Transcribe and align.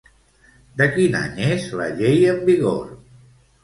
De 0.81 0.87
quin 0.95 1.19
any 1.21 1.37
és 1.51 1.69
la 1.83 1.93
llei 2.01 2.29
en 2.35 2.45
vigor? 2.53 2.85